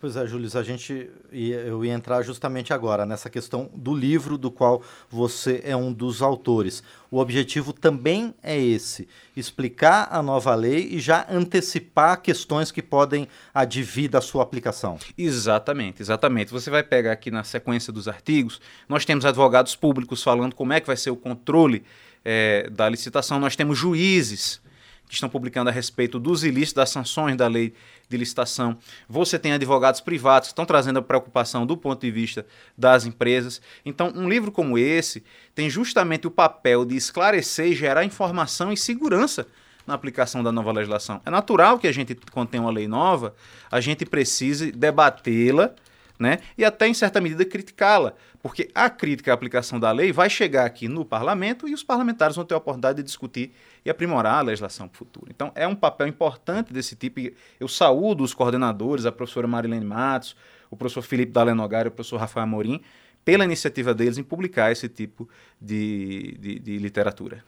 Pois 0.00 0.14
é, 0.14 0.24
Júlio, 0.28 0.48
a 0.54 0.62
gente 0.62 1.10
ia, 1.32 1.56
eu 1.56 1.84
ia 1.84 1.92
entrar 1.92 2.22
justamente 2.22 2.72
agora 2.72 3.04
nessa 3.04 3.28
questão 3.28 3.68
do 3.74 3.92
livro 3.92 4.38
do 4.38 4.48
qual 4.48 4.80
você 5.10 5.60
é 5.64 5.74
um 5.74 5.92
dos 5.92 6.22
autores. 6.22 6.84
O 7.10 7.18
objetivo 7.18 7.72
também 7.72 8.32
é 8.40 8.56
esse: 8.56 9.08
explicar 9.36 10.06
a 10.08 10.22
nova 10.22 10.54
lei 10.54 10.88
e 10.92 11.00
já 11.00 11.26
antecipar 11.28 12.22
questões 12.22 12.70
que 12.70 12.80
podem 12.80 13.26
advir 13.52 14.08
da 14.08 14.20
sua 14.20 14.44
aplicação. 14.44 15.00
Exatamente, 15.18 16.00
exatamente. 16.00 16.52
Você 16.52 16.70
vai 16.70 16.84
pegar 16.84 17.10
aqui 17.10 17.32
na 17.32 17.42
sequência 17.42 17.92
dos 17.92 18.06
artigos, 18.06 18.60
nós 18.88 19.04
temos 19.04 19.24
advogados 19.24 19.74
públicos 19.74 20.22
falando 20.22 20.54
como 20.54 20.72
é 20.72 20.80
que 20.80 20.86
vai 20.86 20.96
ser 20.96 21.10
o 21.10 21.16
controle 21.16 21.82
é, 22.24 22.70
da 22.70 22.88
licitação, 22.88 23.40
nós 23.40 23.56
temos 23.56 23.76
juízes 23.76 24.60
que 25.08 25.14
estão 25.14 25.28
publicando 25.28 25.70
a 25.70 25.72
respeito 25.72 26.18
dos 26.18 26.44
ilícitos, 26.44 26.74
das 26.74 26.90
sanções 26.90 27.36
da 27.36 27.48
lei 27.48 27.74
de 28.08 28.16
licitação. 28.16 28.76
Você 29.08 29.38
tem 29.38 29.52
advogados 29.52 30.00
privados 30.00 30.48
que 30.48 30.52
estão 30.52 30.66
trazendo 30.66 30.98
a 30.98 31.02
preocupação 31.02 31.66
do 31.66 31.76
ponto 31.76 32.00
de 32.00 32.10
vista 32.10 32.46
das 32.76 33.06
empresas. 33.06 33.60
Então, 33.84 34.12
um 34.14 34.28
livro 34.28 34.52
como 34.52 34.78
esse 34.78 35.24
tem 35.54 35.68
justamente 35.70 36.26
o 36.26 36.30
papel 36.30 36.84
de 36.84 36.96
esclarecer 36.96 37.66
e 37.66 37.74
gerar 37.74 38.04
informação 38.04 38.72
e 38.72 38.76
segurança 38.76 39.46
na 39.86 39.94
aplicação 39.94 40.42
da 40.42 40.52
nova 40.52 40.70
legislação. 40.70 41.20
É 41.24 41.30
natural 41.30 41.78
que 41.78 41.88
a 41.88 41.92
gente, 41.92 42.14
quando 42.30 42.50
tem 42.50 42.60
uma 42.60 42.70
lei 42.70 42.86
nova, 42.86 43.34
a 43.70 43.80
gente 43.80 44.04
precise 44.04 44.70
debatê-la 44.70 45.74
né? 46.18 46.38
e 46.56 46.64
até, 46.64 46.88
em 46.88 46.94
certa 46.94 47.20
medida, 47.20 47.44
criticá-la. 47.44 48.14
Porque 48.42 48.70
a 48.74 48.90
crítica 48.90 49.30
à 49.30 49.34
aplicação 49.34 49.78
da 49.78 49.90
lei 49.92 50.12
vai 50.12 50.28
chegar 50.28 50.64
aqui 50.64 50.88
no 50.88 51.04
parlamento 51.04 51.68
e 51.68 51.74
os 51.74 51.82
parlamentares 51.82 52.36
vão 52.36 52.44
ter 52.44 52.54
a 52.54 52.58
oportunidade 52.58 52.96
de 52.98 53.02
discutir 53.02 53.52
e 53.84 53.90
aprimorar 53.90 54.34
a 54.34 54.42
legislação 54.42 54.88
futura. 54.92 55.30
Então, 55.30 55.52
é 55.54 55.66
um 55.66 55.74
papel 55.74 56.06
importante 56.06 56.72
desse 56.72 56.96
tipo. 56.96 57.20
Eu 57.58 57.68
saúdo 57.68 58.24
os 58.24 58.34
coordenadores, 58.34 59.06
a 59.06 59.12
professora 59.12 59.46
Marilene 59.46 59.84
Matos, 59.84 60.36
o 60.70 60.76
professor 60.76 61.02
Felipe 61.02 61.32
Dalenogar 61.32 61.86
e 61.86 61.88
o 61.88 61.90
professor 61.90 62.18
Rafael 62.18 62.44
Amorim, 62.44 62.80
pela 63.24 63.44
iniciativa 63.44 63.92
deles 63.92 64.18
em 64.18 64.22
publicar 64.22 64.72
esse 64.72 64.88
tipo 64.88 65.28
de, 65.60 66.36
de, 66.40 66.58
de 66.58 66.78
literatura. 66.78 67.44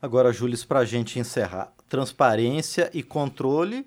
Agora, 0.00 0.32
Júlio, 0.32 0.56
para 0.66 0.80
a 0.80 0.84
gente 0.84 1.18
encerrar, 1.18 1.72
transparência 1.88 2.90
e 2.92 3.02
controle, 3.02 3.86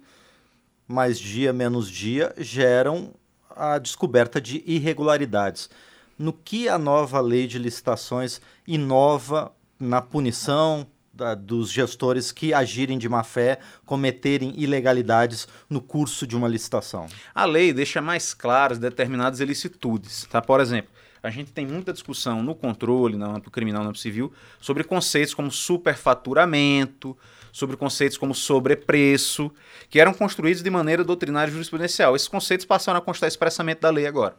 mais 0.88 1.20
dia 1.20 1.54
menos 1.54 1.90
dia, 1.90 2.34
geram 2.38 3.14
a 3.60 3.78
descoberta 3.78 4.40
de 4.40 4.64
irregularidades 4.66 5.70
no 6.18 6.34
que 6.34 6.68
a 6.68 6.78
nova 6.78 7.22
lei 7.22 7.48
de 7.48 7.60
licitações 7.60 8.42
inova 8.68 9.54
na 9.80 10.02
punição 10.02 10.86
da, 11.14 11.36
dos 11.36 11.72
gestores 11.72 12.32
que 12.32 12.54
agirem 12.54 12.98
de 12.98 13.08
má 13.08 13.24
fé, 13.24 13.60
cometerem 13.86 14.54
ilegalidades 14.58 15.48
no 15.70 15.82
curso 15.82 16.26
de 16.26 16.36
uma 16.36 16.48
licitação. 16.48 17.08
A 17.36 17.46
lei 17.46 17.74
deixa 17.74 18.02
mais 18.02 18.34
claras 18.34 18.80
determinadas 18.80 19.40
ilicitudes. 19.40 20.26
Tá? 20.30 20.42
Por 20.42 20.60
exemplo, 20.60 20.92
a 21.22 21.30
gente 21.30 21.52
tem 21.52 21.66
muita 21.66 21.92
discussão 21.92 22.42
no 22.42 22.56
controle, 22.56 23.18
no 23.18 23.26
âmbito 23.26 23.52
criminal, 23.52 23.84
no 23.84 23.90
âmbito 23.90 24.02
civil, 24.02 24.32
sobre 24.60 24.84
conceitos 24.84 25.34
como 25.34 25.52
superfaturamento, 25.52 27.18
sobre 27.52 27.76
conceitos 27.78 28.18
como 28.18 28.34
sobrepreço, 28.34 29.52
que 29.90 30.00
eram 30.00 30.14
construídos 30.14 30.62
de 30.62 30.70
maneira 30.70 31.04
doutrinária 31.04 31.50
e 31.50 31.54
jurisprudencial. 31.54 32.16
Esses 32.16 32.28
conceitos 32.28 32.66
passaram 32.66 33.00
a 33.00 33.02
constar 33.02 33.28
expressamente 33.28 33.80
da 33.80 33.90
lei 33.90 34.06
agora. 34.06 34.36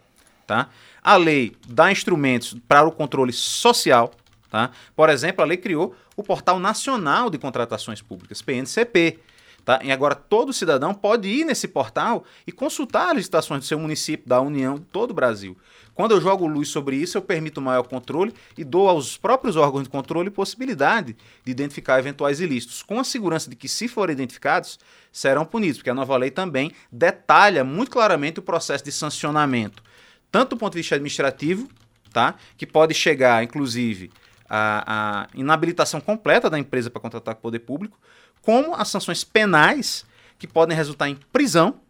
Tá? 0.47 0.69
A 1.02 1.17
lei 1.17 1.57
dá 1.69 1.93
instrumentos 1.93 2.57
para 2.67 2.87
o 2.87 2.93
controle 2.93 3.33
social. 3.33 4.12
Tá? 4.50 4.71
Por 4.97 5.09
exemplo, 5.09 5.43
a 5.43 5.47
lei 5.47 5.57
criou 5.57 5.95
o 6.17 6.23
Portal 6.23 6.59
Nacional 6.59 7.31
de 7.31 7.38
Contratações 7.38 8.02
Públicas, 8.02 8.43
PNCP. 8.43 9.19
Tá? 9.64 9.81
E 9.83 9.93
agora 9.93 10.14
todo 10.14 10.52
cidadão 10.52 10.95
pode 10.95 11.29
ir 11.29 11.45
nesse 11.45 11.69
portal 11.69 12.25
e 12.47 12.52
consultar 12.52 13.11
as 13.11 13.17
licitações 13.17 13.61
do 13.61 13.67
seu 13.67 13.79
município, 13.79 14.29
da 14.29 14.40
União, 14.40 14.79
todo 14.79 15.11
o 15.11 15.14
Brasil. 15.14 15.57
Quando 15.95 16.12
eu 16.12 16.21
jogo 16.21 16.47
luz 16.47 16.69
sobre 16.69 16.97
isso, 16.97 17.19
eu 17.19 17.23
permito 17.23 17.61
maior 17.61 17.83
controle 17.83 18.33
e 18.57 18.64
dou 18.64 18.88
aos 18.88 19.17
próprios 19.17 19.57
órgãos 19.57 19.85
de 19.85 19.90
controle 19.90 20.31
possibilidade 20.31 21.17
de 21.45 21.50
identificar 21.52 21.99
eventuais 21.99 22.40
ilícitos, 22.40 22.83
com 22.83 22.99
a 22.99 23.05
segurança 23.05 23.50
de 23.50 23.57
que, 23.57 23.69
se 23.69 23.87
forem 23.87 24.14
identificados, 24.14 24.79
serão 25.12 25.45
punidos, 25.45 25.79
porque 25.79 25.90
a 25.90 25.95
nova 25.95 26.17
lei 26.17 26.31
também 26.31 26.73
detalha 26.90 27.62
muito 27.64 27.90
claramente 27.90 28.38
o 28.38 28.43
processo 28.43 28.85
de 28.85 28.93
sancionamento 28.93 29.83
tanto 30.31 30.50
do 30.50 30.57
ponto 30.57 30.73
de 30.73 30.79
vista 30.79 30.95
administrativo, 30.95 31.69
tá? 32.12 32.35
que 32.57 32.67
pode 32.67 32.95
chegar, 32.95 33.43
inclusive, 33.43 34.11
à, 34.49 35.23
à 35.23 35.26
inabilitação 35.35 36.00
completa 36.00 36.49
da 36.49 36.59
empresa 36.59 36.90
para 36.90 37.00
contratar 37.00 37.35
com 37.35 37.40
o 37.40 37.43
poder 37.43 37.61
público, 37.61 37.99
como 38.43 38.75
as 38.75 38.89
sanções 38.89 39.25
penais, 39.25 40.05
que 40.39 40.47
podem 40.47 40.77
resultar 40.77 41.09
em 41.09 41.19
prisão. 41.33 41.81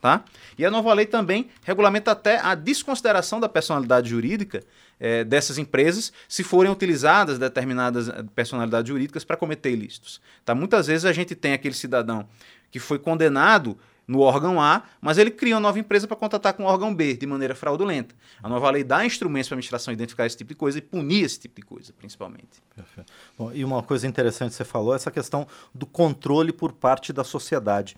Tá? 0.00 0.24
E 0.56 0.64
a 0.64 0.70
nova 0.70 0.94
lei 0.94 1.04
também 1.04 1.50
regulamenta 1.62 2.12
até 2.12 2.38
a 2.38 2.54
desconsideração 2.54 3.38
da 3.38 3.50
personalidade 3.50 4.08
jurídica 4.08 4.64
é, 4.98 5.24
dessas 5.24 5.58
empresas 5.58 6.10
se 6.26 6.42
forem 6.42 6.72
utilizadas 6.72 7.38
determinadas 7.38 8.08
eh, 8.08 8.24
personalidades 8.34 8.88
jurídicas 8.88 9.24
para 9.24 9.36
cometer 9.36 9.70
ilícitos. 9.70 10.18
Tá? 10.42 10.54
Muitas 10.54 10.86
vezes 10.86 11.04
a 11.04 11.12
gente 11.12 11.34
tem 11.34 11.52
aquele 11.52 11.74
cidadão 11.74 12.26
que 12.70 12.78
foi 12.78 12.98
condenado 12.98 13.76
no 14.06 14.20
órgão 14.20 14.60
A, 14.60 14.82
mas 15.00 15.18
ele 15.18 15.30
cria 15.30 15.54
uma 15.54 15.60
nova 15.60 15.78
empresa 15.78 16.06
para 16.06 16.16
contratar 16.16 16.54
com 16.54 16.64
o 16.64 16.66
órgão 16.66 16.94
B 16.94 17.14
de 17.16 17.26
maneira 17.26 17.54
fraudulenta. 17.54 18.14
A 18.42 18.48
nova 18.48 18.70
lei 18.70 18.82
dá 18.82 19.04
instrumentos 19.04 19.48
para 19.48 19.54
a 19.54 19.56
administração 19.56 19.92
identificar 19.92 20.26
esse 20.26 20.36
tipo 20.36 20.48
de 20.48 20.54
coisa 20.54 20.78
e 20.78 20.80
punir 20.82 21.24
esse 21.24 21.38
tipo 21.38 21.60
de 21.60 21.66
coisa, 21.66 21.92
principalmente. 21.92 22.62
Perfeito. 22.74 23.12
Bom, 23.38 23.52
e 23.52 23.64
uma 23.64 23.82
coisa 23.82 24.06
interessante 24.06 24.50
que 24.50 24.56
você 24.56 24.64
falou, 24.64 24.94
essa 24.94 25.10
questão 25.10 25.46
do 25.74 25.86
controle 25.86 26.52
por 26.52 26.72
parte 26.72 27.12
da 27.12 27.24
sociedade. 27.24 27.96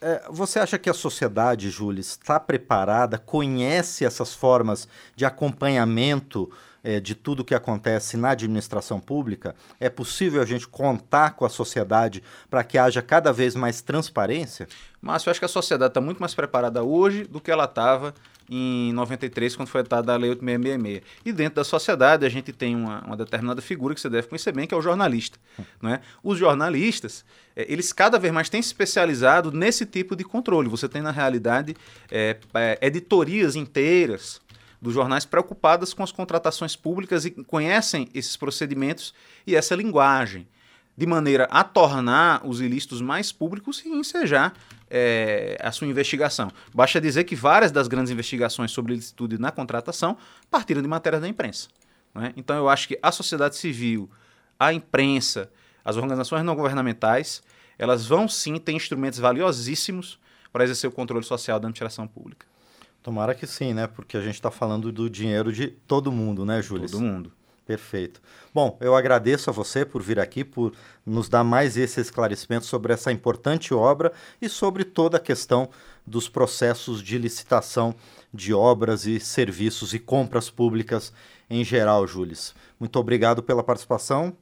É, 0.00 0.22
você 0.30 0.58
acha 0.58 0.78
que 0.78 0.88
a 0.88 0.94
sociedade, 0.94 1.68
Júlio, 1.68 2.00
está 2.00 2.40
preparada, 2.40 3.18
conhece 3.18 4.04
essas 4.04 4.34
formas 4.34 4.88
de 5.14 5.26
acompanhamento 5.26 6.50
é, 6.84 7.00
de 7.00 7.14
tudo 7.14 7.44
que 7.44 7.54
acontece 7.54 8.16
na 8.18 8.30
administração 8.30 9.00
pública, 9.00 9.56
é 9.80 9.88
possível 9.88 10.42
a 10.42 10.46
gente 10.46 10.68
contar 10.68 11.30
com 11.30 11.46
a 11.46 11.48
sociedade 11.48 12.22
para 12.50 12.62
que 12.62 12.76
haja 12.76 13.00
cada 13.00 13.32
vez 13.32 13.56
mais 13.56 13.80
transparência? 13.80 14.68
Márcio, 15.00 15.28
eu 15.28 15.30
acho 15.32 15.40
que 15.40 15.46
a 15.46 15.48
sociedade 15.48 15.90
está 15.90 16.00
muito 16.00 16.18
mais 16.18 16.34
preparada 16.34 16.82
hoje 16.82 17.24
do 17.24 17.40
que 17.40 17.50
ela 17.50 17.64
estava 17.64 18.14
em 18.48 18.92
93, 18.92 19.56
quando 19.56 19.68
foi 19.68 19.80
atada 19.80 20.12
a 20.12 20.16
Lei 20.16 20.30
8666. 20.30 21.02
E 21.24 21.32
dentro 21.32 21.56
da 21.56 21.64
sociedade, 21.64 22.26
a 22.26 22.28
gente 22.28 22.52
tem 22.52 22.76
uma, 22.76 23.02
uma, 23.02 23.16
determinada 23.16 23.62
figura 23.62 23.94
que 23.94 24.00
você 24.00 24.10
deve 24.10 24.28
conhecer 24.28 24.52
bem, 24.52 24.66
que 24.66 24.74
é 24.74 24.76
o 24.76 24.82
jornalista. 24.82 25.38
Não 25.80 25.90
é? 25.90 26.00
Os 26.22 26.38
jornalistas, 26.38 27.24
é, 27.56 27.64
eles 27.72 27.92
cada 27.92 28.18
vez 28.18 28.32
mais 28.32 28.48
têm 28.48 28.60
se 28.60 28.68
especializado 28.68 29.50
nesse 29.50 29.86
tipo 29.86 30.14
de 30.14 30.24
controle. 30.24 30.68
Você 30.68 30.88
tem, 30.88 31.00
na 31.00 31.10
realidade, 31.10 31.74
é, 32.10 32.36
é, 32.54 32.78
editorias 32.82 33.56
inteiras 33.56 34.42
dos 34.84 34.92
jornais 34.92 35.24
preocupadas 35.24 35.94
com 35.94 36.02
as 36.02 36.12
contratações 36.12 36.76
públicas 36.76 37.24
e 37.24 37.30
conhecem 37.30 38.06
esses 38.12 38.36
procedimentos 38.36 39.14
e 39.46 39.56
essa 39.56 39.74
linguagem, 39.74 40.46
de 40.94 41.06
maneira 41.06 41.44
a 41.50 41.64
tornar 41.64 42.46
os 42.46 42.60
ilícitos 42.60 43.00
mais 43.00 43.32
públicos 43.32 43.82
e 43.82 43.88
ensejar 43.88 44.52
é, 44.90 45.56
a 45.58 45.72
sua 45.72 45.86
investigação. 45.86 46.52
Basta 46.74 47.00
dizer 47.00 47.24
que 47.24 47.34
várias 47.34 47.72
das 47.72 47.88
grandes 47.88 48.12
investigações 48.12 48.72
sobre 48.72 48.92
ilicitude 48.92 49.38
na 49.38 49.50
contratação 49.50 50.18
partiram 50.50 50.82
de 50.82 50.86
matérias 50.86 51.22
da 51.22 51.28
imprensa. 51.28 51.68
É? 52.16 52.34
Então 52.36 52.54
eu 52.54 52.68
acho 52.68 52.86
que 52.86 52.98
a 53.02 53.10
sociedade 53.10 53.56
civil, 53.56 54.08
a 54.60 54.70
imprensa, 54.70 55.50
as 55.82 55.96
organizações 55.96 56.44
não 56.44 56.54
governamentais, 56.54 57.42
elas 57.78 58.04
vão 58.04 58.28
sim 58.28 58.58
ter 58.58 58.72
instrumentos 58.72 59.18
valiosíssimos 59.18 60.20
para 60.52 60.62
exercer 60.62 60.90
o 60.90 60.92
controle 60.92 61.24
social 61.24 61.58
da 61.58 61.66
administração 61.66 62.06
pública. 62.06 62.46
Tomara 63.04 63.34
que 63.34 63.46
sim, 63.46 63.74
né? 63.74 63.86
Porque 63.86 64.16
a 64.16 64.20
gente 64.22 64.36
está 64.36 64.50
falando 64.50 64.90
do 64.90 65.10
dinheiro 65.10 65.52
de 65.52 65.68
todo 65.68 66.10
mundo, 66.10 66.42
né, 66.46 66.62
Júlio? 66.62 66.90
Todo 66.90 67.02
mundo. 67.02 67.30
Perfeito. 67.66 68.18
Bom, 68.52 68.78
eu 68.80 68.96
agradeço 68.96 69.50
a 69.50 69.52
você 69.52 69.84
por 69.84 70.02
vir 70.02 70.18
aqui, 70.18 70.42
por 70.42 70.72
nos 71.04 71.28
dar 71.28 71.44
mais 71.44 71.76
esse 71.76 72.00
esclarecimento 72.00 72.64
sobre 72.64 72.94
essa 72.94 73.12
importante 73.12 73.74
obra 73.74 74.10
e 74.40 74.48
sobre 74.48 74.84
toda 74.84 75.18
a 75.18 75.20
questão 75.20 75.68
dos 76.06 76.30
processos 76.30 77.02
de 77.02 77.18
licitação 77.18 77.94
de 78.32 78.54
obras 78.54 79.04
e 79.04 79.20
serviços 79.20 79.92
e 79.92 79.98
compras 79.98 80.48
públicas 80.48 81.12
em 81.50 81.62
geral, 81.62 82.06
Júlio. 82.06 82.36
Muito 82.80 82.98
obrigado 82.98 83.42
pela 83.42 83.62
participação. 83.62 84.34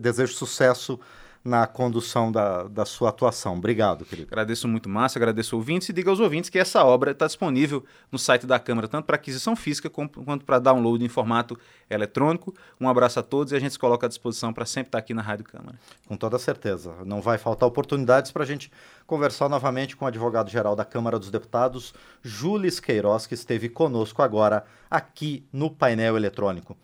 Desejo 0.00 0.34
sucesso 0.34 0.98
na 1.44 1.66
condução 1.66 2.30
da, 2.30 2.64
da 2.64 2.84
sua 2.84 3.08
atuação. 3.08 3.56
Obrigado, 3.56 4.04
querido. 4.04 4.28
Agradeço 4.28 4.68
muito, 4.68 4.88
Márcio, 4.88 5.18
agradeço 5.18 5.56
ouvintes 5.56 5.88
e 5.88 5.92
diga 5.92 6.10
aos 6.10 6.20
ouvintes 6.20 6.50
que 6.50 6.58
essa 6.58 6.84
obra 6.84 7.12
está 7.12 7.26
disponível 7.26 7.84
no 8.10 8.18
site 8.18 8.46
da 8.46 8.58
Câmara, 8.58 8.88
tanto 8.88 9.06
para 9.06 9.16
aquisição 9.16 9.56
física 9.56 9.88
quanto 9.88 10.44
para 10.44 10.58
download 10.58 11.04
em 11.04 11.08
formato 11.08 11.58
eletrônico. 11.88 12.54
Um 12.80 12.88
abraço 12.88 13.20
a 13.20 13.22
todos 13.22 13.52
e 13.52 13.56
a 13.56 13.58
gente 13.58 13.72
se 13.72 13.78
coloca 13.78 14.06
à 14.06 14.08
disposição 14.08 14.52
para 14.52 14.66
sempre 14.66 14.88
estar 14.88 14.98
aqui 14.98 15.14
na 15.14 15.22
Rádio 15.22 15.44
Câmara. 15.44 15.78
Com 16.06 16.16
toda 16.16 16.38
certeza. 16.38 16.94
Não 17.04 17.20
vai 17.20 17.38
faltar 17.38 17.68
oportunidades 17.68 18.30
para 18.30 18.42
a 18.42 18.46
gente 18.46 18.70
conversar 19.06 19.48
novamente 19.48 19.96
com 19.96 20.04
o 20.04 20.08
advogado-geral 20.08 20.76
da 20.76 20.84
Câmara 20.84 21.18
dos 21.18 21.30
Deputados, 21.30 21.94
Júlio 22.22 22.68
Queiroz, 22.82 23.26
que 23.26 23.34
esteve 23.34 23.68
conosco 23.68 24.22
agora 24.22 24.64
aqui 24.90 25.46
no 25.52 25.70
painel 25.70 26.16
eletrônico. 26.16 26.76